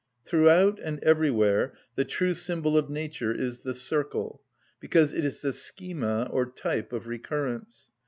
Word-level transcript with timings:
Throughout 0.25 0.79
and 0.79 0.97
everywhere 1.03 1.75
the 1.93 2.05
true 2.05 2.33
symbol 2.33 2.75
of 2.75 2.89
nature 2.89 3.31
is 3.31 3.59
the 3.59 3.75
circle, 3.75 4.41
because 4.79 5.13
it 5.13 5.23
is 5.23 5.43
the 5.43 5.53
schema 5.53 6.27
or 6.31 6.47
type 6.49 6.91
of 6.91 7.05
recurrence. 7.05 7.91